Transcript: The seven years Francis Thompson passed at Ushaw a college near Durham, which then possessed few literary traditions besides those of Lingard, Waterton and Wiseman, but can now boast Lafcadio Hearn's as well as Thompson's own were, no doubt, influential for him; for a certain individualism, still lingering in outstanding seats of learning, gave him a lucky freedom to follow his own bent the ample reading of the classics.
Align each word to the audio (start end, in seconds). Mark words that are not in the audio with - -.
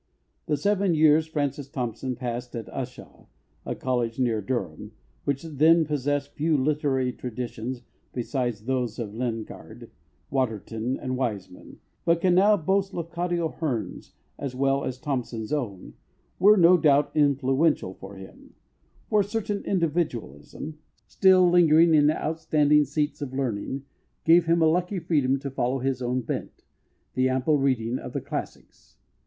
The 0.47 0.57
seven 0.57 0.95
years 0.95 1.27
Francis 1.27 1.69
Thompson 1.69 2.15
passed 2.15 2.55
at 2.55 2.65
Ushaw 2.73 3.27
a 3.67 3.75
college 3.75 4.17
near 4.17 4.41
Durham, 4.41 4.93
which 5.25 5.43
then 5.43 5.85
possessed 5.85 6.33
few 6.33 6.57
literary 6.57 7.13
traditions 7.13 7.83
besides 8.11 8.63
those 8.65 8.97
of 8.97 9.13
Lingard, 9.13 9.91
Waterton 10.31 10.99
and 10.99 11.15
Wiseman, 11.15 11.81
but 12.03 12.19
can 12.19 12.33
now 12.33 12.57
boast 12.57 12.95
Lafcadio 12.95 13.49
Hearn's 13.57 14.13
as 14.39 14.55
well 14.55 14.85
as 14.85 14.97
Thompson's 14.97 15.53
own 15.53 15.93
were, 16.39 16.57
no 16.57 16.77
doubt, 16.77 17.11
influential 17.13 17.93
for 17.93 18.15
him; 18.15 18.55
for 19.07 19.19
a 19.19 19.23
certain 19.23 19.63
individualism, 19.65 20.79
still 21.05 21.47
lingering 21.47 21.93
in 21.93 22.09
outstanding 22.09 22.85
seats 22.85 23.21
of 23.21 23.35
learning, 23.35 23.83
gave 24.25 24.47
him 24.47 24.63
a 24.63 24.67
lucky 24.67 24.97
freedom 24.97 25.37
to 25.37 25.51
follow 25.51 25.77
his 25.77 26.01
own 26.01 26.21
bent 26.21 26.63
the 27.13 27.29
ample 27.29 27.59
reading 27.59 27.99
of 27.99 28.13
the 28.13 28.21
classics. 28.21 28.97